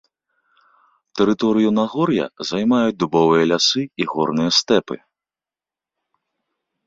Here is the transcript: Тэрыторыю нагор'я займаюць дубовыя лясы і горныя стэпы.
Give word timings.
Тэрыторыю 1.19 1.69
нагор'я 1.79 2.25
займаюць 2.51 2.97
дубовыя 3.03 3.43
лясы 3.51 3.81
і 4.05 4.07
горныя 4.13 4.51
стэпы. 4.61 4.95